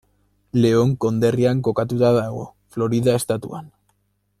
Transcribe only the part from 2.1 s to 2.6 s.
dago,